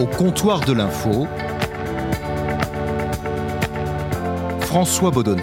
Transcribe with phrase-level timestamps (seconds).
[0.00, 1.26] Au comptoir de l'info,
[4.60, 5.42] François Baudonnet.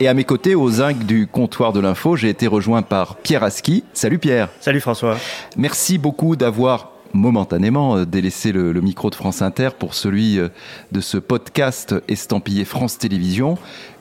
[0.00, 3.42] Et à mes côtés, aux zinc du comptoir de l'info, j'ai été rejoint par Pierre
[3.42, 3.84] Aski.
[3.94, 4.50] Salut Pierre.
[4.60, 5.16] Salut François.
[5.56, 10.48] Merci beaucoup d'avoir momentanément euh, délaissé le, micro de France Inter pour celui euh,
[10.92, 13.58] de ce podcast estampillé France Télévisions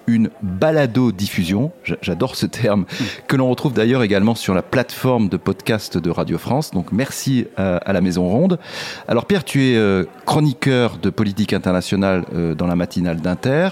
[0.07, 1.71] une balado-diffusion,
[2.01, 2.85] j'adore ce terme,
[3.27, 6.71] que l'on retrouve d'ailleurs également sur la plateforme de podcast de Radio France.
[6.71, 8.59] Donc merci à, la Maison Ronde.
[9.07, 13.69] Alors Pierre, tu es euh, chroniqueur de politique internationale euh, dans la matinale d'Inter,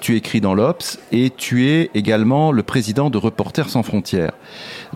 [0.00, 4.32] tu écris dans l'Obs et tu es également le président de Reporters sans frontières.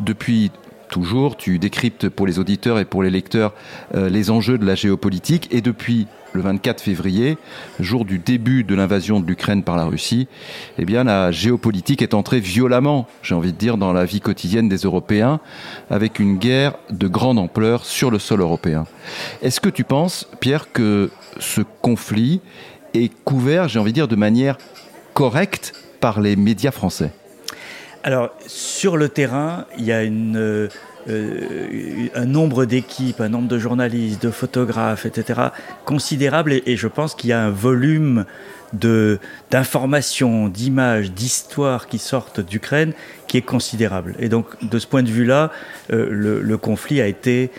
[0.01, 0.51] Depuis
[0.89, 3.55] toujours, tu décryptes pour les auditeurs et pour les lecteurs
[3.95, 7.39] euh, les enjeux de la géopolitique et depuis le 24 février,
[7.81, 10.29] jour du début de l'invasion de l'Ukraine par la Russie,
[10.79, 14.69] eh bien la géopolitique est entrée violemment, j'ai envie de dire, dans la vie quotidienne
[14.69, 15.41] des Européens,
[15.91, 18.84] avec une guerre de grande ampleur sur le sol européen.
[19.43, 22.41] Est-ce que tu penses, Pierre, que ce conflit
[22.95, 24.59] est couvert, j'ai envie de dire, de manière
[25.15, 27.12] correcte par les médias français?
[28.07, 30.69] Alors, sur le terrain, il y a euh,
[31.09, 35.41] euh, un nombre d'équipes, un nombre de journalistes, de photographes, etc.,
[35.85, 36.53] considérable.
[36.53, 38.25] Et, je pense qu'il y a un volume
[38.73, 42.93] d'informations, d'images, d'histoires qui sortent d'Ukraine
[43.27, 44.15] qui est considérable.
[44.21, 45.51] Et donc, de ce point de vue-là,
[45.93, 47.51] euh, le, conflit a été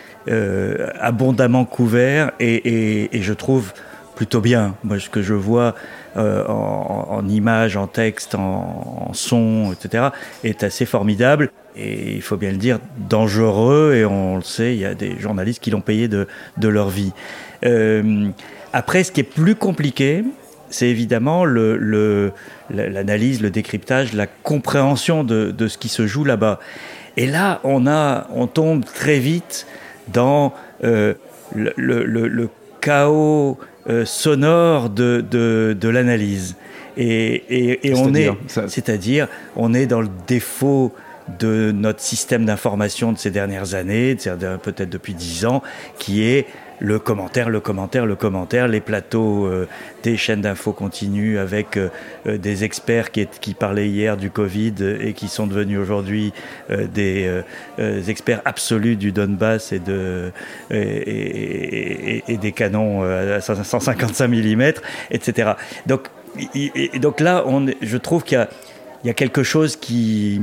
[0.98, 3.74] abondamment couvert et, et, je trouve
[4.16, 4.76] plutôt bien.
[4.82, 5.74] Moi, ce que je vois
[6.16, 10.08] euh, en, images, en texte, en, son, etc.,
[10.44, 11.50] est assez formidable.
[11.76, 15.18] Et il faut bien le dire, dangereux, et on le sait, il y a des
[15.18, 17.12] journalistes qui l'ont payé de, de, leur vie.
[17.64, 18.28] Euh,
[18.72, 20.24] après, ce qui est plus compliqué,
[20.70, 26.58] c'est évidemment l'analyse, le, le, décryptage, la compréhension de, de, ce qui se joue là-bas.
[27.16, 29.66] Et là, on, a, on tombe très vite
[30.08, 31.14] dans euh,
[31.54, 32.48] le, le,
[32.80, 33.58] chaos
[33.88, 36.56] euh, sonore de, de, l'analyse.
[36.96, 38.28] Et, et, on est,
[38.66, 40.92] c'est-à-dire, on est dans le défaut
[41.38, 44.16] de notre système d'information de ces dernières années,
[44.62, 45.62] peut-être depuis dix ans,
[45.98, 46.46] qui est
[46.80, 49.68] le commentaire, le commentaire, le commentaire, les plateaux euh,
[50.02, 51.88] des chaînes d'infos continues avec euh,
[52.26, 53.26] euh, des experts qui,
[53.58, 56.32] parlaient hier du Covid et qui sont devenus aujourd'hui
[56.68, 57.42] des,
[58.06, 60.30] experts absolus du Donbass et, de,
[60.70, 64.62] et, des canons à 155 mm,
[65.10, 65.52] etc.
[65.86, 66.02] Donc,
[67.00, 67.44] donc là,
[67.80, 68.46] je trouve qu'il
[69.04, 70.40] y a, quelque chose qui,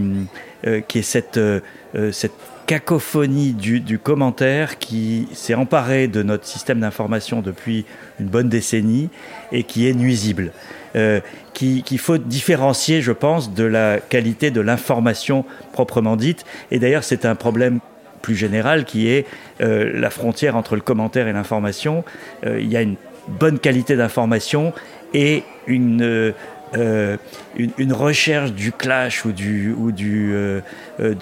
[0.87, 1.39] qui est cette,
[2.11, 2.33] cette
[2.65, 7.85] cacophonie du, commentaire qui s'est emparé de notre système d'information depuis
[8.19, 9.09] une bonne décennie
[9.51, 10.51] et qui est nuisible.
[10.95, 11.19] Euh,
[11.53, 16.45] qu'il faut différencier, je pense, de la qualité de l'information proprement dite.
[16.71, 17.79] Et d'ailleurs, c'est un problème
[18.21, 19.25] plus général qui est
[19.61, 22.03] euh, la frontière entre le commentaire et l'information.
[22.45, 22.95] Euh, il y a une
[23.27, 24.73] bonne qualité d'information
[25.13, 26.33] et une
[26.75, 27.17] euh,
[27.55, 30.61] une, recherche du clash ou du ou du euh,
[30.99, 31.13] euh,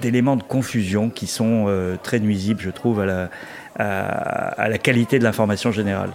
[0.00, 1.66] d'éléments de, confusion qui sont
[2.02, 3.30] très nuisibles, je trouve, à la,
[3.76, 6.10] à la qualité de l'information générale.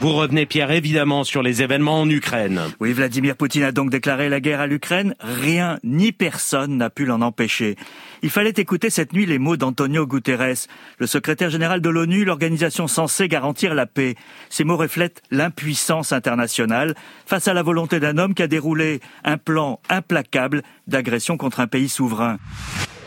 [0.00, 2.60] Vous revenez, Pierre, évidemment, sur les événements en Ukraine.
[2.78, 5.16] Oui, Vladimir Poutine a donc déclaré la guerre à l'Ukraine.
[5.18, 7.74] Rien ni personne n'a pu l'en empêcher.
[8.22, 10.66] Il fallait écouter cette nuit les mots d'Antonio Guterres,
[10.98, 14.14] le secrétaire général de l'ONU, l'organisation censée garantir la paix.
[14.50, 16.94] Ces mots reflètent l'impuissance internationale
[17.26, 21.66] face à la volonté d'un homme qui a déroulé un plan implacable d'agression contre un
[21.66, 22.38] pays souverain.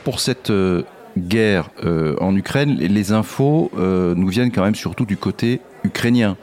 [0.04, 0.84] Pour cette euh,
[1.18, 6.38] guerre euh, en Ukraine, les infos euh, nous viennent quand même surtout du côté ukrainien.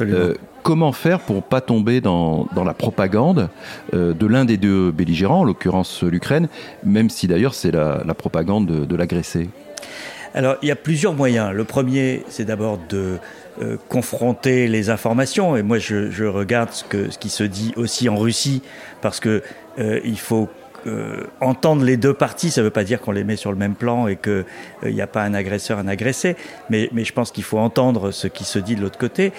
[0.00, 3.48] Euh, comment faire pour pas tomber dans, la propagande
[3.92, 6.48] de l'un des deux belligérants, en l'occurrence l'Ukraine,
[6.84, 9.48] même si d'ailleurs c'est la, propagande de, l'agressé
[10.34, 11.52] Alors il y a plusieurs moyens.
[11.52, 13.18] Le premier, c'est d'abord de
[13.88, 15.56] confronter les informations.
[15.56, 18.62] Et moi, je, regarde ce, que, ce qui se dit aussi en Russie,
[19.02, 19.42] parce que
[19.78, 20.48] il faut
[21.40, 23.74] entendre les deux parties, ça ne veut pas dire qu'on les met sur le même
[23.74, 24.44] plan et qu'il
[24.84, 26.36] n'y euh, a pas un agresseur, un agressé,
[26.70, 29.32] mais, je pense qu'il faut entendre ce qui se dit de l'autre côté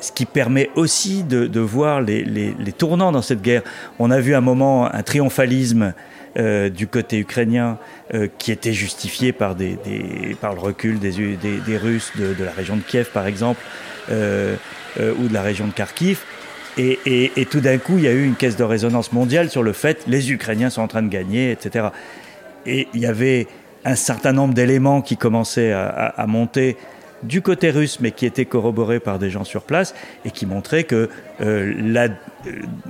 [0.00, 3.62] ce qui permet aussi de, voir les, tournants dans cette guerre.
[3.98, 5.94] On a vu un moment un triomphalisme
[6.36, 7.78] euh, du côté ukrainien
[8.12, 13.26] euh, qui était justifié par, le recul des Russes de, la région de Kiev, par
[13.26, 13.62] exemple,
[14.10, 14.12] ou
[15.28, 16.20] de la région de Kharkiv.
[16.76, 19.72] Et, tout d'un coup, il y a eu une caisse de résonance mondiale sur le
[19.72, 21.88] fait les Ukrainiens sont en train de gagner, etc.
[22.66, 23.46] Et il y avait
[23.84, 26.76] un certain nombre d'éléments qui commençaient à, monter
[27.22, 29.94] du côté russe, mais qui étaient corroborés par des gens sur place
[30.24, 31.08] et qui montraient que
[31.40, 32.00] euh,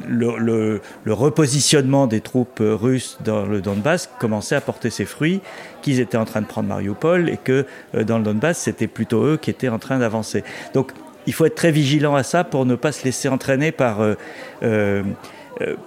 [0.08, 5.40] le, repositionnement des troupes russes dans le Donbass commençait à porter ses fruits,
[5.82, 9.36] qu'ils étaient en train de prendre Mariupol et que dans le Donbass, c'était plutôt eux
[9.36, 10.42] qui étaient en train d'avancer.
[10.72, 10.92] Donc
[11.26, 13.98] il faut être très vigilant à ça pour ne pas se laisser entraîner par,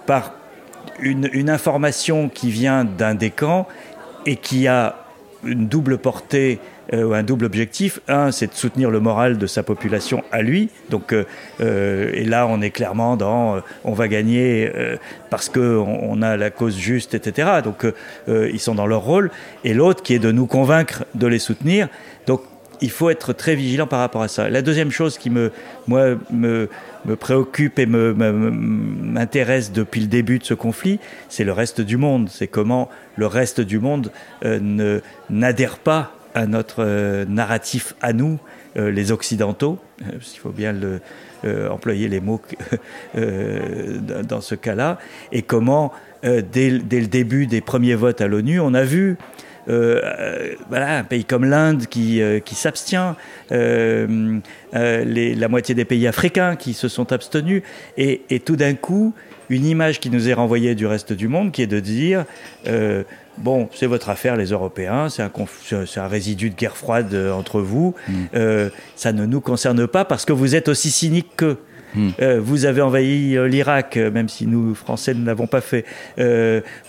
[0.06, 0.32] par
[1.00, 3.66] une, information qui vient d'un des camps
[4.26, 5.04] et qui a
[5.44, 6.58] une double portée
[6.94, 8.00] euh, un double objectif.
[8.08, 10.70] Un, c'est de soutenir le moral de sa population à lui.
[10.88, 11.24] Donc, euh,
[11.60, 14.70] euh, et là, on est clairement dans on va gagner
[15.30, 17.60] parce qu'on on a la cause juste, etc.
[17.62, 17.86] Donc,
[18.26, 19.30] ils sont dans leur rôle.
[19.64, 21.88] Et l'autre, qui est de nous convaincre de les soutenir.
[22.26, 22.40] Donc,
[22.80, 24.48] il faut être très vigilant par rapport à ça.
[24.48, 25.50] La deuxième chose qui me,
[25.88, 26.68] me,
[27.04, 32.28] me préoccupe et m'intéresse depuis le début de ce conflit, c'est le reste du monde.
[32.30, 34.12] C'est comment le reste du monde
[34.44, 38.38] euh, n'adhère pas à notre euh, narratif à nous,
[38.76, 39.78] euh, les Occidentaux.
[40.00, 40.74] Il faut bien
[41.70, 42.40] employer les mots
[43.14, 44.98] dans ce cas-là.
[45.32, 45.92] Et comment,
[46.22, 49.16] dès, le début des premiers votes à l'ONU, on a vu
[49.68, 53.16] euh, euh, voilà, un pays comme l'Inde qui, euh, qui s'abstient,
[53.50, 57.62] la moitié des pays africains qui se sont abstenus,
[57.96, 59.12] et, tout d'un coup,
[59.50, 62.24] une image qui nous est renvoyée du reste du monde, qui est de dire
[63.38, 67.94] bon, c'est votre affaire, les Européens, c'est un, un, résidu de guerre froide entre vous,
[68.08, 68.12] mm.
[68.96, 71.58] ça ne nous concerne pas parce que vous êtes aussi cynique qu'eux.
[71.96, 75.84] Euh, vous avez envahi euh, l'Irak, euh, même si nous, Français, ne l'avons pas fait.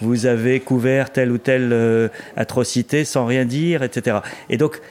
[0.01, 4.17] vous avez couvert telle ou telle atrocité sans rien dire, etc.
[4.49, 4.81] Et donc,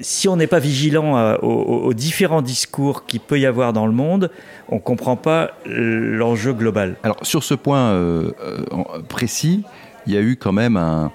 [0.00, 4.30] si on n'est pas vigilant aux, différents discours qu'il peut y avoir dans le monde,
[4.68, 6.96] on ne comprend pas l'enjeu global.
[7.02, 7.98] Alors, sur ce point
[9.08, 9.62] précis,
[10.06, 11.12] il y a eu quand même un,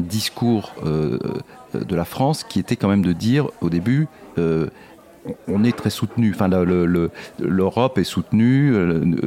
[0.00, 4.08] discours de la France qui était quand même de dire au début
[5.48, 6.32] on est très soutenu.
[6.34, 8.74] Enfin, l'Europe est soutenue,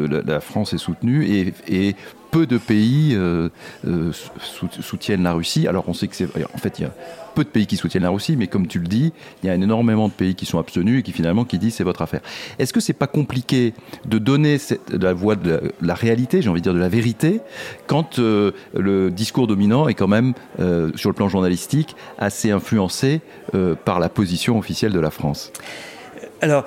[0.08, 1.96] la France est soutenue, et,
[2.32, 3.50] peu de pays euh,
[3.88, 4.12] euh,
[4.82, 5.68] soutiennent la Russie.
[5.68, 6.28] Alors, on sait que c'est.
[6.54, 6.92] En fait, il y a
[7.36, 9.56] peu de pays qui soutiennent la Russie, mais comme tu le dis, il y a
[9.56, 12.22] énormément de pays qui sont abstenus et qui finalement qui disent c'est votre affaire.
[12.58, 13.74] Est-ce que c'est pas compliqué
[14.06, 14.58] de donner
[14.92, 17.42] la voix de la, réalité, j'ai envie de dire de la vérité,
[17.88, 20.34] quand euh, le discours dominant est quand même,
[20.96, 23.22] sur le plan journalistique, assez influencé
[23.86, 25.52] par la position officielle de la France?
[26.42, 26.66] Alors,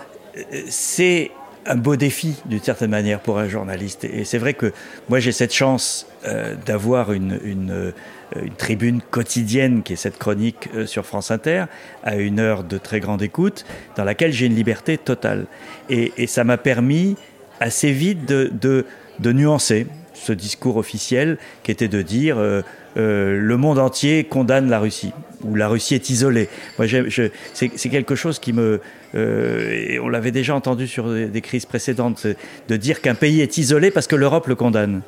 [0.68, 1.30] c'est
[1.66, 4.04] un beau défi d'une certaine manière pour un journaliste.
[4.04, 4.72] Et c'est vrai que
[5.08, 7.92] moi j'ai cette chance euh, d'avoir une, euh,
[8.42, 11.64] une, tribune quotidienne qui est cette chronique euh, sur France Inter
[12.02, 13.64] à une heure de très grande écoute
[13.96, 15.46] dans laquelle j'ai une liberté totale.
[15.88, 17.16] Et, ça m'a permis
[17.60, 22.36] assez vite de, de, nuancer ce discours officiel qui était de dire
[22.96, 25.12] le monde entier condamne la Russie
[25.44, 26.48] ou la Russie est isolée.
[26.78, 26.86] Moi,
[27.54, 28.80] c'est quelque chose qui me
[29.14, 32.26] et on l'avait déjà entendu sur des, crises précédentes,
[32.68, 35.02] de dire qu'un pays est isolé parce que l'Europe le condamne.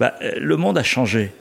[0.00, 1.32] Bah, euh, le monde a changé.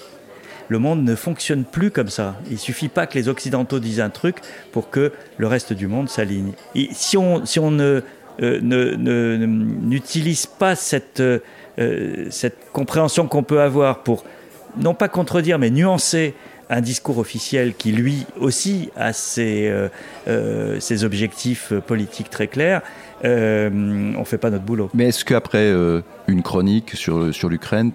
[0.67, 2.35] Le monde ne fonctionne plus comme ça.
[2.49, 4.37] Il suffit pas que les Occidentaux disent un truc
[4.71, 6.53] pour que le reste du monde s'aligne.
[6.91, 8.01] Si on, si on ne
[8.41, 11.21] euh, n'utilise pas cette,
[12.29, 14.23] cette compréhension qu'on peut avoir pour,
[14.77, 16.33] non pas contredire, mais nuancer
[16.71, 19.89] un discours officiel qui lui aussi a ses, euh,
[20.29, 22.81] euh, ses objectifs politiques très clairs,
[23.25, 24.89] euh, on fait pas notre boulot.
[24.93, 25.71] Mais est-ce qu'après
[26.27, 27.91] une chronique sur, sur l'Ukraine,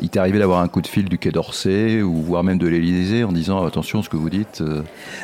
[0.00, 2.68] il t'est arrivé d'avoir un coup de fil du Quai d'Orsay ou voire même de
[2.68, 4.62] l'Élysée en disant attention ce que vous dites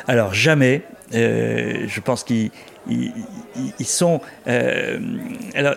[0.07, 0.81] Alors jamais.
[1.11, 2.51] je pense qu'ils
[2.89, 4.19] ils, sont.
[4.47, 5.75] alors,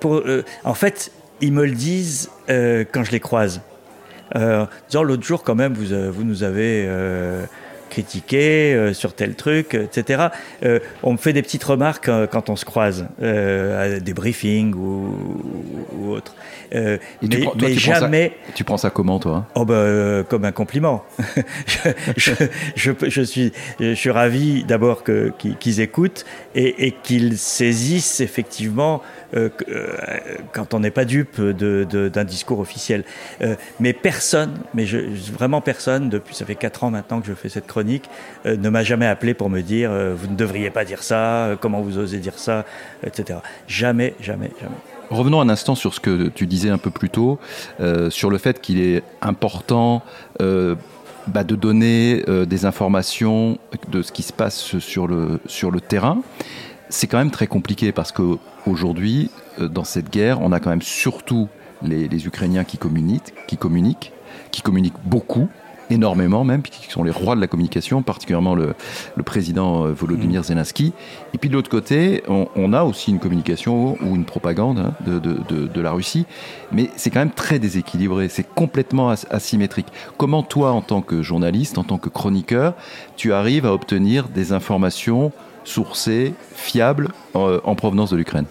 [0.00, 0.22] pour,
[0.64, 3.60] en fait, ils me le disent quand je les croise.
[4.36, 4.66] Euh,
[5.04, 6.88] l'autre jour quand même vous, euh, vous nous avez
[7.90, 10.28] euh, critiqué euh, sur tel truc, etc.
[10.62, 15.16] Euh, on me fait des petites remarques quand on se croise, à des briefings ou,
[15.98, 16.34] ou autre.
[16.72, 18.32] mais, tu prends, mais jamais.
[18.46, 19.46] ça, tu prends ça comment toi?
[19.54, 21.04] Oh bah, comme un compliment.
[22.16, 22.32] je,
[22.76, 29.02] je, je, suis je suis ravi d'abord qu'ils écoutent et, et qu'ils saisissent effectivement
[29.34, 29.96] euh, euh,
[30.52, 33.04] quand on n'est pas dupe d'un discours officiel.
[33.42, 34.98] Euh, mais personne, mais je,
[35.32, 38.82] vraiment personne, depuis ça fait 4 ans maintenant que je fais cette chronique, ne m'a
[38.82, 42.38] jamais appelé pour me dire vous ne devriez pas dire ça, comment vous osez dire
[42.38, 42.64] ça,
[43.04, 43.40] etc.
[43.66, 44.76] Jamais, jamais, jamais.
[45.10, 47.38] Revenons un instant sur ce que tu disais un peu plus tôt,
[48.10, 50.02] sur le fait qu'il est important
[50.38, 53.58] bah, de donner des informations
[53.88, 56.18] de ce qui se passe sur le, sur le terrain
[56.90, 60.82] c'est quand même très compliqué parce qu'aujourd'hui, euh, dans cette guerre, on a quand même
[60.82, 61.48] surtout
[61.82, 64.12] les, Ukrainiens qui communiquent, qui communiquent,
[64.50, 65.48] qui communiquent beaucoup,
[65.90, 68.74] énormément même, qui sont les rois de la communication, particulièrement le,
[69.16, 70.44] le président euh, Volodymyr mm.
[70.44, 70.92] Zelensky.
[71.34, 75.18] Et puis de l'autre côté, on, a aussi une communication ou une propagande hein, de,
[75.18, 76.24] de, de, la Russie,
[76.72, 79.88] mais c'est quand même très déséquilibré, c'est complètement asymétrique.
[80.16, 82.74] Comment toi, en tant que journaliste, en tant que chroniqueur,
[83.16, 85.32] tu arrives à obtenir des informations
[85.64, 88.46] sourcées, fiables, euh, en provenance de l'Ukraine?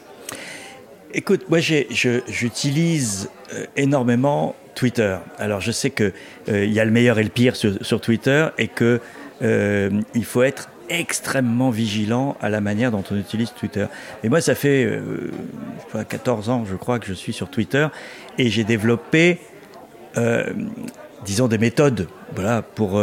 [1.14, 5.18] Écoute, moi j'utilise euh, énormément Twitter.
[5.38, 6.14] Alors je sais qu'il
[6.48, 9.02] euh, y a le meilleur et le pire sur, Twitter et que
[9.42, 13.88] euh, il faut être extrêmement vigilant à la manière dont on utilise Twitter.
[14.24, 14.90] Et moi ça fait
[16.08, 17.88] 14 ans je crois que je suis sur Twitter
[18.38, 19.40] et j'ai développé
[21.26, 23.02] disons des méthodes voilà, pour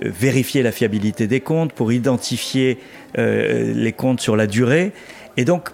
[0.00, 2.80] vérifier la fiabilité des comptes, pour identifier
[3.16, 4.92] les comptes sur la durée.
[5.36, 5.70] Et donc,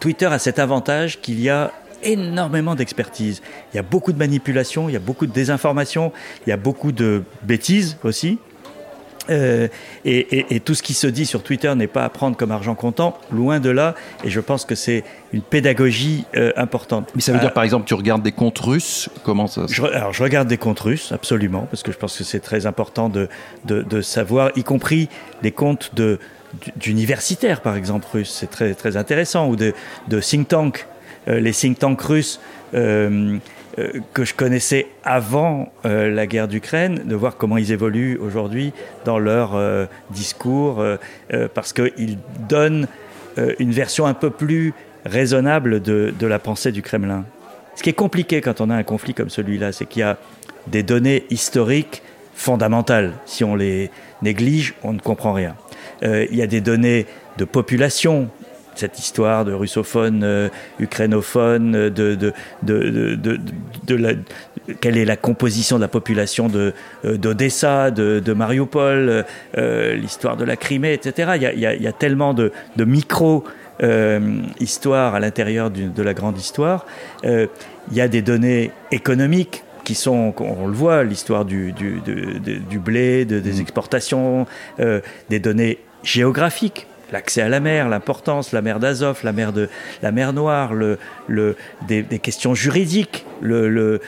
[0.00, 1.72] Twitter a cet avantage qu'il y a
[2.04, 3.42] énormément d'expertise.
[3.72, 6.12] Il y a beaucoup de manipulation, il y a beaucoup de désinformation,
[6.46, 8.38] il y a beaucoup de bêtises aussi.
[9.30, 9.68] Euh,
[10.04, 13.18] et, tout ce qui se dit sur Twitter n'est pas à prendre comme argent comptant,
[13.32, 13.94] loin de là.
[14.22, 17.10] Et je pense que c'est une pédagogie euh, importante.
[17.14, 19.82] Mais ça veut dire, euh, par exemple, tu regardes des comptes russes Comment ça je,
[19.82, 23.08] Alors, je regarde des comptes russes, absolument, parce que je pense que c'est très important
[23.08, 23.28] de,
[23.64, 25.08] de, de, savoir, y compris
[25.42, 26.18] des comptes de,
[26.76, 28.34] d'universitaires, par exemple, russes.
[28.38, 29.48] C'est très, très intéressant.
[29.48, 29.74] Ou de,
[30.08, 30.86] de think tanks.
[31.28, 32.40] Euh, les think tanks russes
[32.74, 33.38] euh,
[33.78, 38.72] euh, que je connaissais avant la guerre d'Ukraine, de voir comment ils évoluent aujourd'hui
[39.04, 39.60] dans leur
[40.10, 40.82] discours,
[41.54, 42.86] parce qu'ils donnent
[43.58, 44.72] une version un peu plus
[45.04, 47.24] raisonnable de, la pensée du Kremlin.
[47.74, 50.16] Ce qui est compliqué quand on a un conflit comme celui-là, c'est qu'il y a
[50.68, 52.02] des données historiques
[52.34, 53.12] fondamentales.
[53.26, 53.90] Si on les
[54.22, 55.56] néglige, on ne comprend rien.
[56.02, 58.30] Il y a des données de population,
[58.78, 63.16] cette histoire de russophone, euh, ukrainophone, de, de, de,
[63.86, 64.12] de, la,
[64.80, 66.72] quelle est la composition de la population de
[67.04, 69.24] euh, d'Odessa, de, de, Mariupol,
[69.56, 71.32] l'histoire de la Crimée, etc.
[71.36, 73.44] Il y a, il y a, il y a tellement de, micro
[74.60, 76.86] histoires à l'intérieur de la grande histoire.
[77.24, 77.48] il
[77.92, 83.24] y a des données économiques qui sont, on le voit, l'histoire du, du, du, blé,
[83.24, 83.60] des mmh.
[83.60, 84.46] exportations,
[84.78, 89.68] des données géographique, l'accès à la mer, l'importance, la mer d'Azov, la mer de
[90.02, 90.72] la mer Noire,
[91.88, 93.24] des, questions juridiques.
[93.44, 93.98] Euh,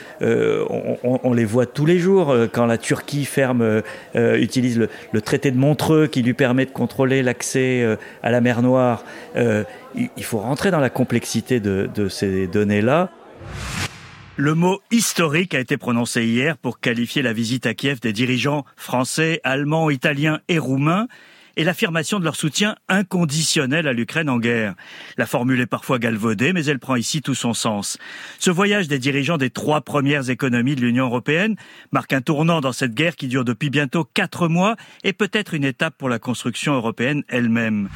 [1.03, 5.53] on, les voit tous les jours euh, quand la Turquie ferme, euh, utilise le, traité
[5.53, 9.05] de Montreux qui lui permet de contrôler l'accès à la mer Noire.
[9.37, 13.11] il faut rentrer dans la complexité de, de ces données-là.
[14.37, 18.65] Le mot historique a été prononcé hier pour qualifier la visite à Kiev des dirigeants
[18.77, 21.07] français, allemands, italiens et roumains
[21.57, 24.75] et l'affirmation de leur soutien inconditionnel à l'Ukraine en guerre.
[25.17, 27.99] La formule est parfois galvaudée, mais elle prend ici tout son sens.
[28.39, 31.57] Ce voyage des dirigeants des trois premières économies de l'Union européenne
[31.93, 35.65] marque un tournant dans cette guerre qui dure depuis bientôt quatre mois et peut-être une
[35.65, 37.89] étape pour la construction européenne elle-même.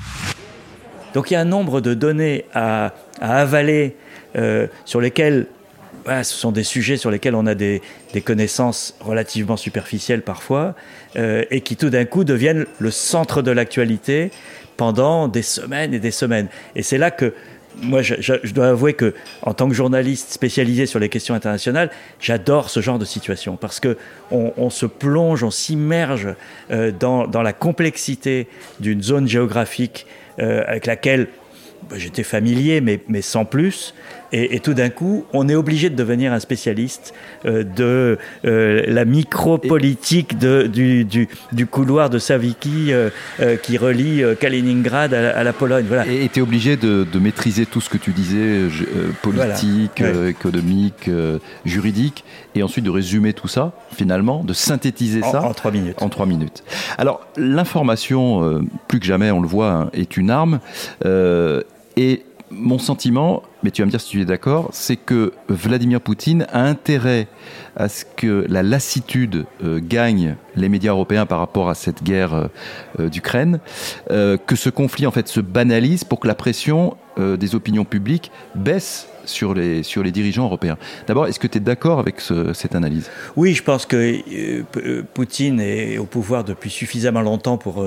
[1.14, 3.96] Donc il y a un nombre de données à, avaler
[4.36, 5.46] euh, sur lesquelles
[6.06, 7.82] ce sont des sujets sur lesquels on a des,
[8.24, 10.74] connaissances relativement superficielles parfois,
[11.16, 14.30] euh, et qui tout d'un coup deviennent le centre de l'actualité
[14.76, 16.48] pendant des semaines et des semaines.
[16.74, 17.34] Et c'est là que
[17.82, 22.68] moi, je, dois avouer que, en tant que journaliste spécialisé sur les questions internationales, j'adore
[22.68, 23.96] ce genre de situation parce que
[24.30, 26.28] on, se plonge, on s'immerge
[26.70, 28.48] euh, dans, la complexité
[28.80, 30.06] d'une zone géographique
[30.40, 31.28] euh, avec laquelle
[31.88, 33.94] bah, j'étais familier, mais, mais sans plus.
[34.32, 37.14] Et, tout d'un coup, on est obligé de devenir un spécialiste
[37.46, 43.10] euh, de euh, la micro-politique du, du, du, couloir de Saviki euh,
[43.62, 45.86] qui relie Kaliningrad à, la Pologne.
[45.88, 46.06] Voilà.
[46.06, 48.68] Et tu es obligé de, de, maîtriser tout ce que tu disais,
[49.22, 51.10] politique, économique,
[51.64, 55.42] juridique, et ensuite de résumer tout ça, finalement, de synthétiser ça.
[55.42, 56.00] En trois minutes.
[56.00, 56.62] En trois minutes.
[56.98, 60.60] Alors, l'information, plus que jamais, on le voit, hein, est une arme.
[61.04, 66.00] et mon sentiment, mais tu vas me dire si tu es d'accord, c'est que Vladimir
[66.00, 67.28] Poutine a intérêt
[67.76, 72.34] à ce que la lassitude euh, gagne les médias européens par rapport à cette guerre
[72.34, 72.46] euh,
[72.98, 73.60] euh, d'Ukraine,
[74.08, 79.08] que ce conflit en fait se banalise pour que la pression des opinions publiques baisse
[79.24, 80.78] sur les, sur les dirigeants européens.
[81.06, 82.20] D'abord, est-ce que tu es d'accord avec
[82.54, 83.10] cette analyse?
[83.36, 84.62] Oui, je pense que
[85.14, 87.84] Poutine est au pouvoir depuis suffisamment longtemps pour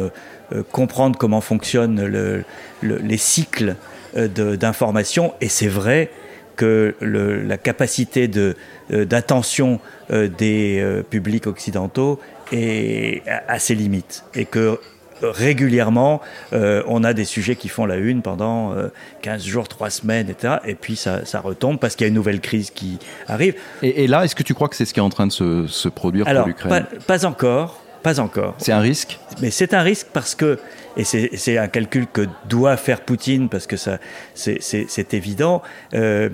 [0.71, 2.43] comprendre comment fonctionnent le,
[2.81, 3.75] les cycles
[4.15, 6.11] euh, d'information et c'est vrai
[6.55, 8.55] que le, la capacité de,
[8.91, 9.79] euh, d'attention
[10.11, 12.19] euh, des publics occidentaux
[12.51, 14.79] est à, ses limites et que
[15.21, 16.19] régulièrement,
[16.51, 18.75] on a des sujets qui font la une pendant
[19.21, 20.55] 15 jours, 3 semaines, etc.
[20.65, 23.55] Et puis ça, retombe parce qu'il y a une nouvelle crise qui arrive.
[23.81, 25.87] Et, là, est-ce que tu crois que c'est ce qui est en train de se,
[25.87, 26.85] produire pour l'Ukraine?
[27.07, 27.82] pas encore.
[28.03, 28.55] Pas encore.
[28.57, 29.17] C'est un risque?
[29.41, 30.59] Mais c'est un risque parce que,
[30.97, 33.97] et c'est un calcul que doit faire Poutine, parce que ça,
[34.35, 35.61] c'est évident,
[35.93, 36.29] euh,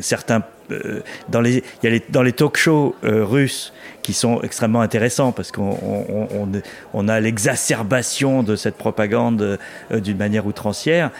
[0.00, 4.42] certains, euh, dans, les, y a les, dans les talk shows euh, russes qui sont
[4.42, 6.48] extrêmement intéressants, parce qu'on on,
[6.92, 9.60] on, a l'exacerbation de cette propagande
[9.92, 11.12] d'une manière outrancière,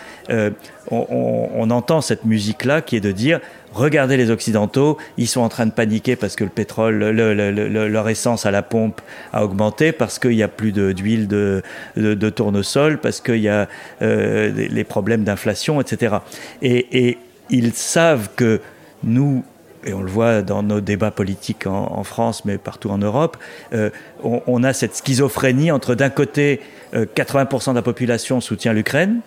[0.91, 3.39] on, entend cette musique-là qui est de dire
[3.73, 8.47] regardez les Occidentaux, ils sont en train de paniquer parce que le pétrole, leur essence
[8.47, 9.01] à la pompe
[9.33, 11.63] a augmenté, parce qu'il n'y a plus d'huile de,
[11.97, 13.69] de, tournesol, parce qu'il y a
[14.03, 16.17] euh, les problèmes d'inflation, etc.
[16.63, 17.19] Et,
[17.51, 18.61] ils savent que
[19.05, 19.45] nous,
[19.85, 23.37] et on le voit dans nos débats politiques en, France, mais partout en Europe,
[23.75, 23.91] euh,
[24.23, 26.61] on, a cette schizophrénie entre d'un côté,
[26.95, 29.21] 80% euh, de la population soutient l'Ukraine,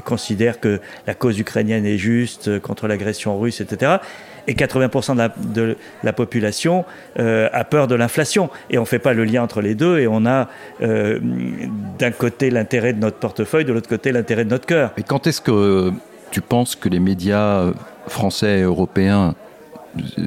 [0.00, 3.98] et considère que la cause ukrainienne est juste euh, contre l'agression russe, etc.
[4.46, 5.14] Et 80%
[5.54, 6.86] de la, population
[7.18, 8.48] euh, a peur de l'inflation.
[8.70, 9.98] Et on ne fait pas le lien entre les deux.
[9.98, 10.48] Et on a
[10.80, 11.18] euh,
[11.98, 14.92] d'un côté l'intérêt de notre portefeuille, de l'autre côté l'intérêt de notre cœur.
[14.96, 15.92] Et quand est-ce que
[16.30, 17.70] tu penses que les médias
[18.08, 19.34] français et européens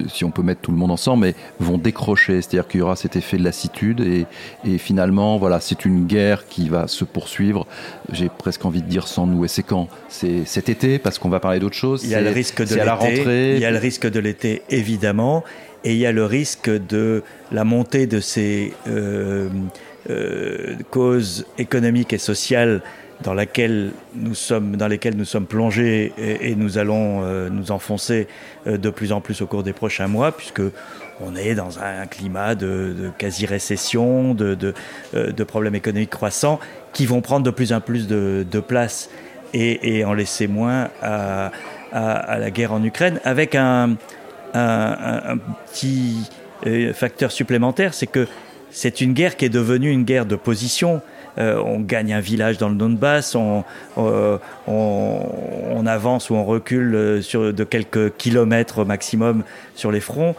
[0.08, 2.42] si on peut mettre tout le monde ensemble, mais vont décrocher.
[2.42, 4.26] C'est-à-dire qu'il y aura cet effet de lassitude et,
[4.66, 7.66] et finalement, voilà, c'est une guerre qui va se poursuivre.
[8.12, 9.46] J'ai presque envie de dire sans nous.
[9.46, 9.88] Et c'est quand?
[10.10, 12.04] C'est cet été parce qu'on va parler d'autre chose.
[12.04, 13.54] Il y a le risque de l'été.
[13.56, 15.44] Il y a le risque de l'été, évidemment,
[15.84, 19.50] et il y a le risque de la montée de ces euh,
[20.10, 22.82] euh, causes économiques et sociales
[23.22, 28.28] dans, laquelle nous sommes, dans lesquelles nous sommes plongés et, nous allons euh, nous enfoncer
[28.68, 30.62] euh, de plus en plus au cours des prochains mois, puisque
[31.22, 34.74] on est dans un climat de, quasi-récession, de,
[35.14, 36.60] euh, de, problèmes économiques croissants,
[36.92, 39.10] qui vont prendre de plus en plus de, place
[39.54, 41.52] et, en laisser moins à,
[41.92, 43.98] la guerre en Ukraine, avec un
[44.54, 46.30] petit
[46.94, 48.28] facteur supplémentaire, c'est que
[48.74, 51.02] c'est une guerre qui est devenue une guerre de position.
[51.38, 53.64] Euh, on gagne un village dans le Donbass, on,
[53.98, 54.38] euh,
[54.68, 59.44] on, avance ou on recule euh, sur, de quelques kilomètres au maximum
[59.76, 60.36] sur les fronts.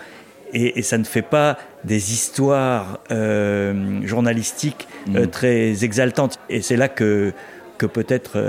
[0.53, 5.27] Et, ça ne fait pas des histoires journalistiques mmh.
[5.27, 6.39] très exaltantes.
[6.49, 7.33] Et c'est là que,
[7.77, 8.41] que peut-être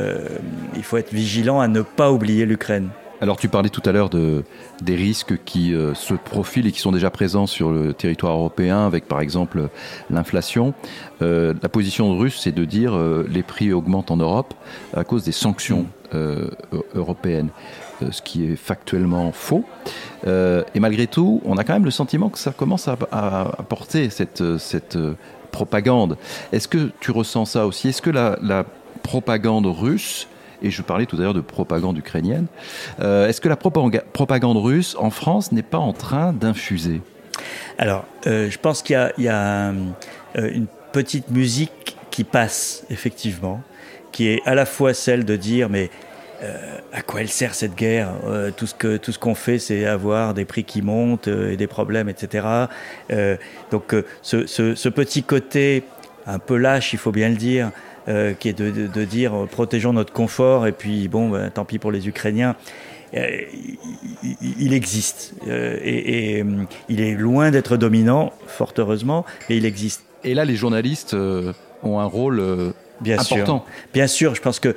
[0.75, 2.89] il faut être vigilant à ne pas oublier l'Ukraine.
[3.21, 4.43] Alors tu parlais tout à l'heure de,
[4.81, 8.85] des risques qui euh, se profilent et qui sont déjà présents sur le territoire européen
[8.85, 9.69] avec par exemple
[10.09, 10.73] l'inflation.
[11.21, 14.53] Euh, la position russe c'est de dire euh, les prix augmentent en Europe
[14.93, 15.87] à cause des sanctions
[16.93, 17.49] européennes,
[18.09, 19.65] ce qui est factuellement faux.
[20.25, 22.95] et malgré tout, on a quand même le sentiment que ça commence à,
[23.67, 24.97] porter cette, cette
[25.51, 26.17] propagande.
[26.53, 27.89] Est-ce que tu ressens ça aussi?
[27.89, 28.65] Est-ce que la
[29.03, 30.29] propagande russe
[30.61, 32.47] et je parlais tout à l'heure de propagande ukrainienne.
[32.99, 37.01] Euh, est-ce que la propagande russe en France n'est pas en train d'infuser?
[37.77, 39.73] Alors, euh, je pense qu'il y a, euh,
[40.35, 43.61] une petite musique qui passe, effectivement,
[44.11, 45.89] qui est à la fois celle de dire, mais
[46.93, 48.11] à quoi elle sert cette guerre?
[48.55, 51.65] Tout ce que tout ce qu'on fait, c'est avoir des prix qui montent et des
[51.65, 52.45] problèmes, etc.
[53.71, 55.83] donc ce, petit côté
[56.27, 57.71] un peu lâche, il faut bien le dire,
[58.07, 61.79] euh, qui est de, dire euh, protégeons notre confort et puis bon, ben, tant pis
[61.79, 62.55] pour les Ukrainiens.
[63.15, 63.41] Euh,
[64.41, 66.43] il, existe et,
[66.89, 70.03] il est loin d'être dominant, fort heureusement, mais il existe.
[70.23, 71.15] Et là, les journalistes
[71.83, 73.65] ont un rôle Bien important.
[73.65, 73.89] Sûr.
[73.93, 74.75] Bien sûr, je pense que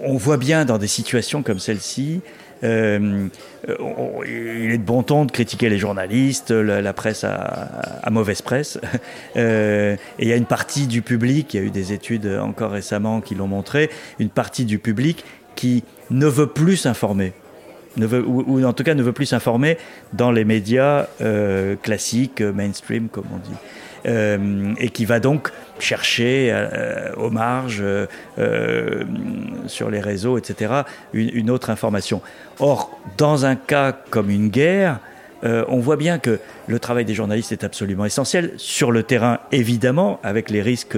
[0.00, 2.20] on voit bien dans des situations comme celle-ci
[2.62, 3.28] euh,
[3.66, 8.78] il est de bon ton de critiquer les journalistes, la, presse à, mauvaise presse.
[9.36, 12.26] Euh, et il y a une partie du public, il y a eu des études
[12.40, 13.90] encore récemment qui l'ont montré,
[14.20, 15.24] une partie du public
[15.56, 17.32] qui ne veut plus s'informer.
[17.98, 19.76] Ou, en tout cas ne veut plus s'informer
[20.12, 23.56] dans les médias euh, classiques, mainstream comme on dit.
[24.06, 29.04] Euh, et qui va donc chercher euh, aux marges, euh,
[29.66, 30.82] sur les réseaux, etc.,
[31.12, 32.20] une, autre information.
[32.58, 35.00] Or, dans un cas comme une guerre,
[35.68, 40.18] on voit bien que le travail des journalistes est absolument essentiel, sur le terrain évidemment,
[40.22, 40.96] avec les risques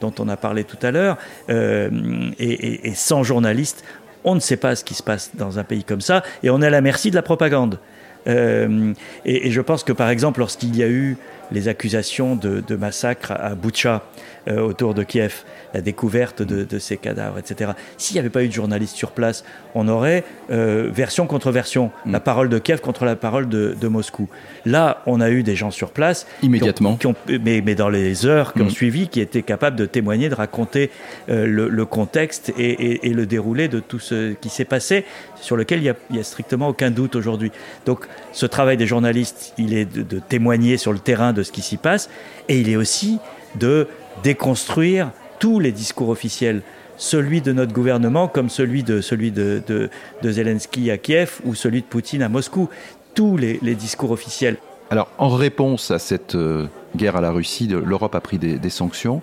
[0.00, 3.82] dont on a parlé tout à l'heure, et, sans journalistes,
[4.22, 6.62] on ne sait pas ce qui se passe dans un pays comme ça, et on
[6.62, 7.80] est à la merci de la propagande.
[8.28, 11.16] et, je pense que par exemple, lorsqu'il y a eu
[11.50, 14.04] les accusations de, de massacre à Boucha,
[14.48, 17.72] autour de Kiev la découverte de, ces cadavres, etc.
[17.96, 21.90] S'il n'y avait pas eu de journalistes sur place, on aurait euh, version contre version,
[22.06, 22.12] mm.
[22.12, 24.28] la parole de Kiev contre la parole de, Moscou.
[24.66, 26.26] Là, on a eu des gens sur place.
[26.42, 26.96] Immédiatement.
[26.96, 28.70] Qui ont, mais, mais, dans les heures qui ont mm.
[28.70, 30.90] suivi, qui étaient capables de témoigner, de raconter
[31.30, 35.04] euh, le, contexte et, le déroulé de tout ce qui s'est passé,
[35.40, 37.50] sur lequel il n'y a, strictement aucun doute aujourd'hui.
[37.86, 41.62] Donc, ce travail des journalistes, il est de témoigner sur le terrain de ce qui
[41.62, 42.10] s'y passe,
[42.48, 43.18] et il est aussi
[43.56, 43.86] de
[44.22, 46.62] déconstruire tous les discours officiels,
[46.96, 49.90] celui de notre gouvernement comme celui de, celui de,
[50.22, 52.68] Zelensky à Kiev ou celui de Poutine à Moscou,
[53.14, 54.56] tous les, discours officiels.
[54.90, 59.22] Alors, en réponse à cette euh, guerre à la Russie, l'Europe a pris des, sanctions.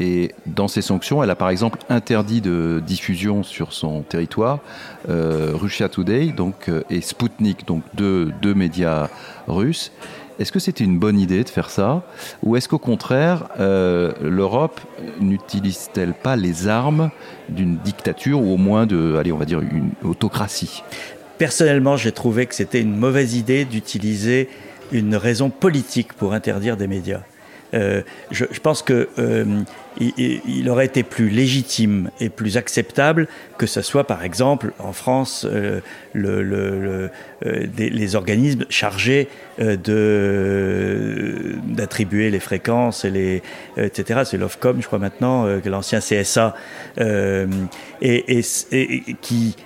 [0.00, 4.58] Et dans ces sanctions, elle a par exemple interdit de diffusion sur son territoire
[5.08, 9.08] euh, Russia Today donc, euh, et Sputnik, donc deux, deux médias
[9.46, 9.92] russes.
[10.38, 12.02] Est-ce que c'était une bonne idée de faire ça
[12.42, 14.80] Ou est-ce qu'au contraire, euh, l'Europe
[15.20, 17.10] n'utilise-t-elle pas les armes
[17.48, 20.82] d'une dictature ou au moins de, allez, une autocratie?
[21.38, 24.48] Personnellement, j'ai trouvé que c'était une mauvaise idée d'utiliser
[24.92, 27.22] une raison politique pour interdire des médias.
[27.74, 29.62] Euh, je, pense que euh,
[29.98, 33.26] il, aurait été plus légitime et plus acceptable
[33.58, 35.80] que ce soit, par exemple, en France, euh,
[36.12, 37.10] le,
[37.76, 39.28] les organismes chargés
[41.66, 43.42] d'attribuer les fréquences et
[43.76, 44.22] etc.
[44.24, 46.54] C'est l'Ofcom, je crois maintenant, l'ancien CSA,
[48.00, 48.42] et,
[49.20, 49.56] qui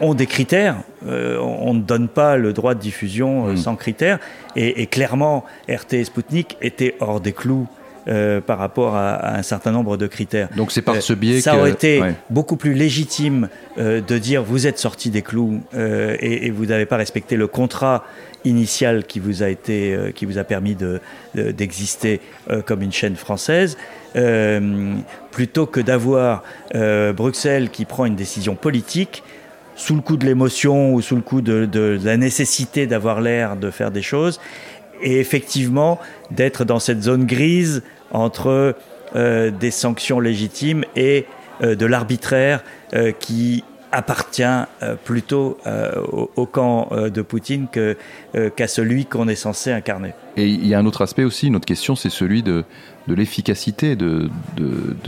[0.00, 0.76] ont des critères.
[1.04, 3.56] on ne donne pas le droit de diffusion mm.
[3.56, 4.18] sans critères.
[4.56, 7.68] Et, et, clairement, RT et Sputnik étaient hors des clous
[8.08, 10.48] euh, par rapport à, un certain nombre de critères.
[10.56, 14.66] Donc c'est par ce biais ça aurait été beaucoup plus légitime euh, de dire vous
[14.66, 18.06] êtes sorti des clous euh, et, vous n'avez pas respecté le contrat
[18.46, 21.00] initial qui vous a été qui vous a permis de,
[21.34, 22.22] d'exister
[22.64, 23.76] comme une chaîne française
[25.30, 26.44] plutôt que d'avoir
[27.14, 29.22] Bruxelles qui prend une décision politique
[29.78, 33.70] sous le coup de l'émotion ou sous le coup de, la nécessité d'avoir l'air de
[33.70, 34.40] faire des choses
[35.00, 36.00] et effectivement
[36.32, 38.74] d'être dans cette zone grise entre
[39.14, 41.26] euh, des sanctions légitimes et
[41.62, 43.62] euh, de l'arbitraire euh, qui
[43.92, 44.42] appartient
[45.06, 45.56] plutôt
[46.36, 50.12] au, camp de Poutine qu'à celui qu'on est censé incarner.
[50.36, 52.66] Et il y a un autre aspect aussi, une autre question, c'est celui de,
[53.08, 54.30] de l'efficacité de,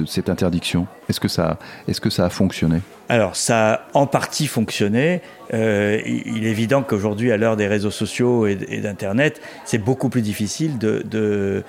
[0.06, 0.86] cette interdiction.
[1.08, 1.58] Est-ce que, ça,
[2.00, 2.80] que ça a fonctionné?
[3.08, 5.20] Alors, ça a en partie fonctionné.
[5.52, 10.22] Euh, il est évident qu'aujourd'hui, à l'heure des réseaux sociaux et, d'Internet, c'est beaucoup plus
[10.22, 11.62] difficile de,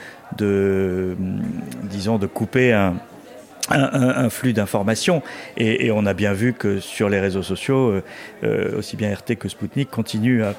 [1.84, 5.22] disons, de couper un, flux d'informations.
[5.58, 8.04] Et, on a bien vu que sur les réseaux sociaux, euh,
[8.44, 10.54] euh, aussi bien RT que Sputnik continuent à,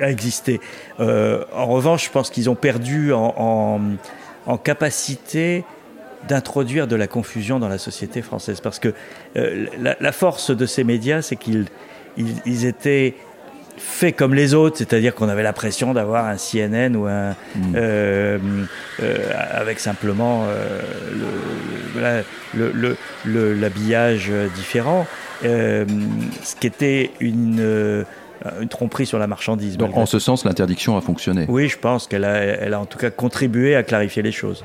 [0.00, 0.60] exister.
[1.00, 3.80] en revanche, je pense qu'ils ont perdu en
[4.56, 5.64] capacité
[6.26, 8.60] d'introduire de la confusion dans la société française.
[8.60, 8.92] Parce que
[9.36, 11.66] euh, la, force de ces médias, c'est qu'ils
[12.16, 13.14] ils, étaient
[13.76, 17.74] faits comme les autres, c'est-à-dire qu'on avait l'impression d'avoir un CNN ou un mm.
[17.76, 18.38] euh,
[19.00, 19.16] euh,
[19.52, 20.46] avec simplement
[23.24, 25.06] l'habillage différent,
[25.42, 25.86] ce
[26.58, 28.04] qui était une
[28.60, 29.76] une tromperie sur la marchandise.
[29.76, 31.46] Donc en ce sens, l'interdiction a fonctionné.
[31.48, 34.64] Oui, je pense qu'elle a, elle a en tout cas contribué à clarifier les choses.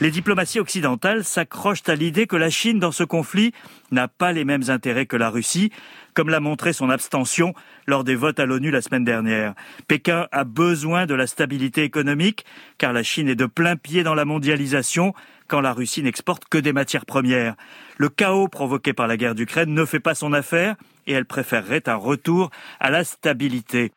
[0.00, 3.52] Les diplomaties occidentales s'accrochent à l'idée que la Chine, dans ce conflit,
[3.90, 5.70] n'a pas les mêmes intérêts que la Russie,
[6.12, 7.54] comme l'a montré son abstention
[7.86, 9.54] lors des votes à l'ONU la semaine dernière.
[9.88, 12.44] Pékin a besoin de la stabilité économique,
[12.76, 15.14] car la Chine est de plein pied dans la mondialisation,
[15.48, 17.54] quand la Russie n'exporte que des matières premières.
[17.96, 21.82] Le chaos provoqué par la guerre d'Ukraine ne fait pas son affaire, et elle préférerait
[21.86, 23.92] un retour à la stabilité.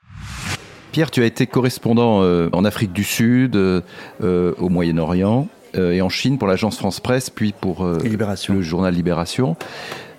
[0.91, 3.81] Pierre, tu as été correspondant euh, en Afrique du Sud, euh,
[4.23, 9.55] euh, au Moyen-Orient et en Chine pour l'agence France Presse, puis pour le journal Libération.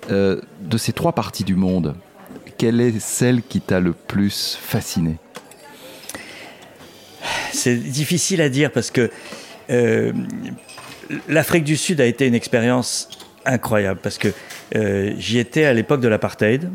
[0.09, 1.97] de ces trois parties du monde,
[2.57, 5.17] quelle est celle qui t'a le plus fasciné?
[7.53, 9.11] C'est difficile à dire parce que
[11.29, 13.09] l'Afrique du Sud a été une expérience
[13.51, 14.29] incroyable parce que
[14.77, 16.69] euh, j'y étais à l'époque de l'apartheid.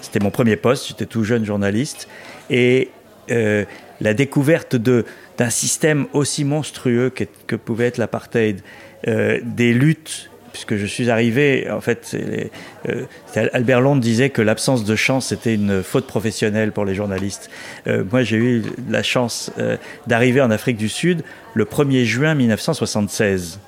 [0.00, 2.08] C'était mon premier poste, j'étais tout jeune journaliste.
[2.48, 2.90] Et
[3.30, 3.64] euh,
[4.00, 8.62] la découverte d'un système aussi monstrueux que, pouvait être l'apartheid,
[9.08, 12.16] euh, des luttes, puisque je suis arrivé, en fait,
[13.52, 17.50] Albert Londres disait que l'absence de chance c'était une faute professionnelle pour les journalistes.
[17.86, 19.52] moi, j'ai eu la chance
[20.08, 21.22] d'arriver en Afrique du Sud
[21.54, 23.60] le 1er juin 1976.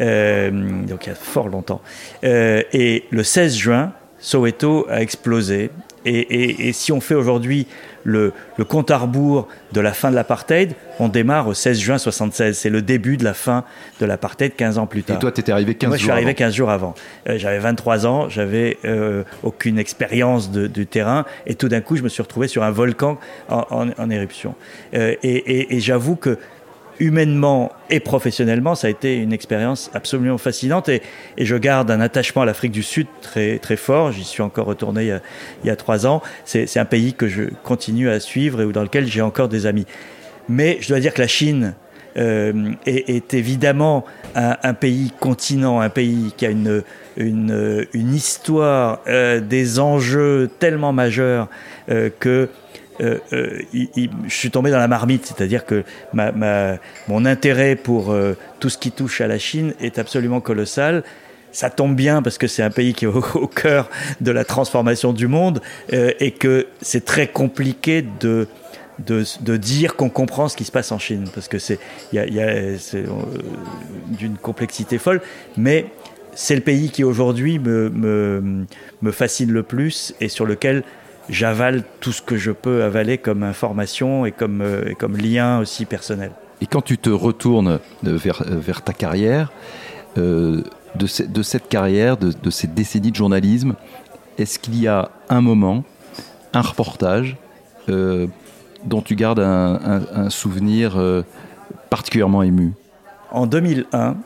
[0.00, 0.50] Euh,
[0.86, 1.80] donc il y a fort longtemps.
[2.24, 5.70] Euh, et le 16 juin, Soweto a explosé
[6.04, 7.66] et, si on fait aujourd'hui
[8.04, 8.32] le,
[8.68, 12.56] compte à rebours de la fin de l'apartheid, on démarre au 16 juin 76.
[12.56, 13.64] C'est le début de la fin
[14.00, 15.16] de l'apartheid 15 ans plus tard.
[15.16, 16.94] Et toi, tu étais arrivé 15 jours Moi, je suis arrivé 15 jours avant.
[17.28, 22.02] Euh, j'avais 23 ans, j'avais euh, aucune expérience du terrain, et tout d'un coup, je
[22.02, 24.54] me suis retrouvé sur un volcan en, éruption.
[24.94, 26.38] Euh, et j'avoue que
[27.00, 31.02] humainement et professionnellement, ça a été une expérience absolument fascinante et,
[31.38, 34.12] je garde un attachement à l'Afrique du Sud très, très fort.
[34.12, 35.12] J'y suis encore retourné
[35.62, 36.22] il y a, trois ans.
[36.44, 39.86] C'est un pays que je continue à suivre et dans lequel j'ai encore des amis.
[40.48, 41.74] Mais je dois dire que la Chine
[42.16, 46.82] euh, est, évidemment un, pays continent, un pays qui a une,
[47.16, 51.48] une, histoire, euh, des enjeux tellement majeurs
[51.90, 52.48] euh, que
[53.00, 53.60] euh, euh,
[54.26, 58.90] je suis tombé dans la marmite, c'est-à-dire que mon intérêt pour euh, tout ce qui
[58.90, 61.02] touche à la Chine est absolument colossal.
[61.52, 63.88] Ça tombe bien parce que c'est un pays qui est au, cœur
[64.20, 68.46] de la transformation du monde et que c'est très compliqué de,
[69.56, 71.78] dire qu'on comprend ce qui se passe en Chine parce que c'est
[72.12, 75.22] d'une complexité folle,
[75.56, 75.86] mais
[76.34, 78.66] c'est le pays qui aujourd'hui me
[79.10, 80.84] fascine le plus et sur lequel
[81.28, 85.84] j'avale tout ce que je peux avaler comme information et comme, euh, comme lien aussi
[85.84, 86.32] personnel.
[86.60, 89.52] Et quand tu te retournes vers, vers ta carrière,
[90.16, 90.62] euh,
[90.96, 93.74] de, de, cette carrière, de, de, cette décennie de journalisme,
[94.38, 95.84] est-ce qu'il y a un moment,
[96.52, 97.36] un reportage
[97.88, 98.26] euh,
[98.84, 101.00] dont tu gardes un, un, souvenir
[101.90, 102.72] particulièrement ému?
[103.30, 104.16] En 2001,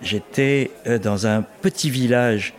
[0.00, 0.70] j'étais
[1.02, 2.54] dans un petit village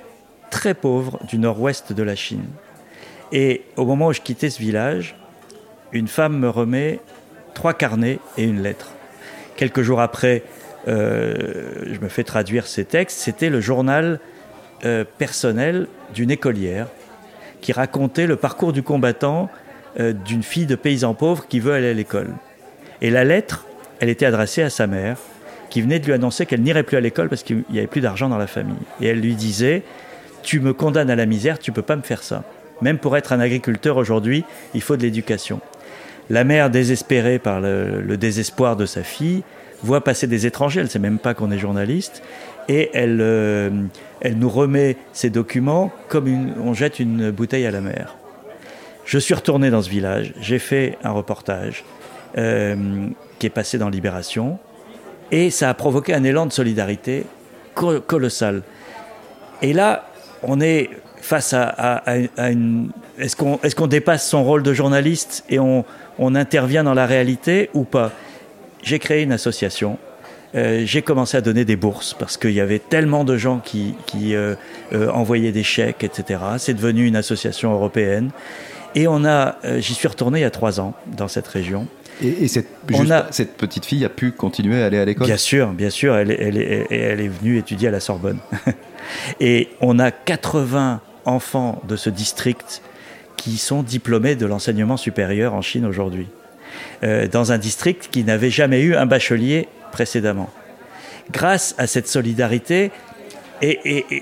[0.51, 2.45] très pauvre du nord-ouest de la Chine
[3.31, 5.15] et au moment où je quittais ce village,
[5.91, 6.99] une femme me remet
[7.53, 8.91] trois carnets et une lettre.
[9.55, 10.43] Quelques jours après,
[10.87, 13.17] euh, je me fais traduire ces textes.
[13.17, 14.19] C'était le journal
[14.85, 16.87] euh, personnel d'une écolière
[17.61, 19.49] qui racontait le parcours du combattant
[19.99, 22.29] euh, d'une fille de paysan pauvre qui veut aller à l'école.
[23.01, 23.65] Et la lettre,
[23.99, 25.17] elle était adressée à sa mère,
[25.69, 28.01] qui venait de lui annoncer qu'elle n'irait plus à l'école parce qu'il n'y avait plus
[28.01, 28.77] d'argent dans la famille.
[29.01, 29.83] Et elle lui disait
[30.43, 32.43] Tu me condamnes à la misère, tu peux pas me faire ça.
[32.81, 35.59] Même pour être un agriculteur aujourd'hui, il faut de l'éducation.
[36.29, 39.43] La mère, désespérée par le, désespoir de sa fille,
[39.83, 42.21] voit passer des étrangers, elle ne sait même pas qu'on est journaliste,
[42.67, 43.69] et elle, euh,
[44.21, 48.15] elle nous remet ces documents comme on jette une bouteille à la mer.
[49.05, 51.85] Je suis retourné dans ce village, j'ai fait un reportage
[52.37, 53.07] euh,
[53.39, 54.59] qui est passé dans Libération,
[55.31, 57.25] et ça a provoqué un élan de solidarité
[57.75, 58.63] colossal.
[59.61, 60.09] Et là,
[60.43, 60.89] on est
[61.27, 62.03] face à,
[62.37, 62.89] une...
[63.19, 65.83] Est-ce qu'on est qu'on dépasse son rôle de journaliste et on,
[66.17, 68.11] on intervient dans la réalité ou pas?
[68.81, 69.97] J'ai créé une association.
[70.55, 73.95] Euh, j'ai commencé à donner des bourses parce qu'il y avait tellement de gens qui,
[74.05, 74.55] qui euh,
[74.93, 76.39] euh, envoyaient des chèques, etc.
[76.59, 78.31] C'est devenu une association européenne.
[78.95, 81.87] Et on a, j'y suis retourné il y a trois ans dans cette région.
[82.23, 82.69] Et, cette,
[83.29, 85.27] cette, petite fille a pu continuer à aller à l'école?
[85.27, 86.15] Bien sûr, bien sûr.
[86.15, 88.39] Elle, elle, elle, elle est venue étudier à la Sorbonne.
[89.39, 92.81] et on a 80 enfants de ce district
[93.35, 96.27] qui sont diplômés de l'enseignement supérieur en Chine aujourd'hui,
[97.03, 100.49] euh, dans un district qui n'avait jamais eu un bachelier précédemment.
[101.31, 102.91] Grâce à cette solidarité,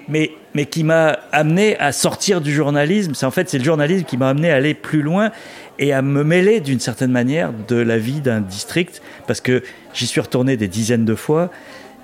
[0.07, 4.05] mais, mais qui m'a amené à sortir du journalisme, c'est en fait c'est le journalisme
[4.05, 5.31] qui m'a amené à aller plus loin
[5.77, 9.63] et à me mêler d'une certaine manière de la vie d'un district, parce que
[9.93, 11.51] j'y suis retourné des dizaines de fois,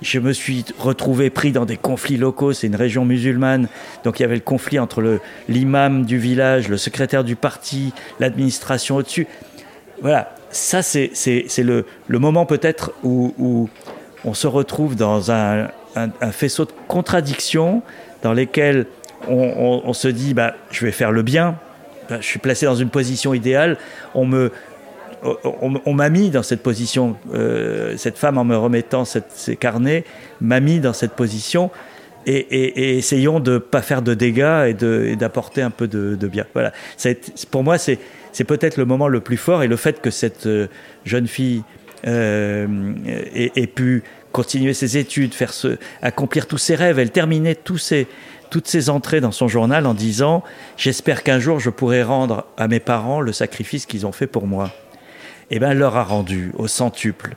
[0.02, 2.52] je me suis retrouvé pris dans des conflits locaux.
[2.52, 3.68] C'est une région musulmane,
[4.04, 8.96] donc il y avait le conflit entre l'imam du village, le secrétaire du parti, l'administration
[8.96, 9.26] au-dessus.
[10.00, 11.12] Voilà, ça c'est
[11.58, 13.68] le, moment peut-être où,
[14.24, 15.68] on se retrouve dans un,
[16.32, 17.82] faisceau de contradictions
[18.22, 18.86] dans lesquelles
[19.28, 21.56] on, on, se dit bah, je vais faire le bien,
[22.08, 23.78] bah, je suis placé dans une position idéale,
[24.14, 24.52] on me,
[25.24, 30.04] on, m'a mis dans cette position, euh, cette femme en me remettant ces carnets
[30.40, 31.70] m'a mis dans cette position
[32.26, 36.44] et, essayons de ne pas faire de dégâts et d'apporter un peu de, bien.
[36.54, 36.72] Voilà.
[37.50, 37.98] pour moi, c'est
[38.46, 40.66] peut-être le moment le plus fort et le fait que cette euh,
[41.04, 41.62] jeune fille
[42.06, 42.66] euh,
[43.34, 45.52] ait, pu continuer ses études, faire
[46.00, 50.42] accomplir tous ses rêves, elle terminait toutes ses entrées dans son journal en disant
[50.76, 54.46] J'espère qu'un jour je pourrai rendre à mes parents le sacrifice qu'ils ont fait pour
[54.46, 54.72] moi
[55.50, 57.34] eh ben, leur a rendu au centuple.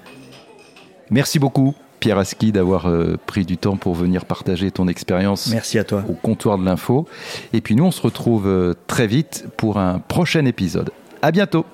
[1.09, 1.75] Merci beaucoup.
[1.99, 6.03] Pierre Aski d'avoir euh, pris du temps pour venir partager ton expérience Merci à toi.
[6.07, 7.07] au comptoir de l'info.
[7.53, 10.91] Et puis nous, on se retrouve euh, très vite pour un prochain épisode.
[11.21, 11.65] À bientôt.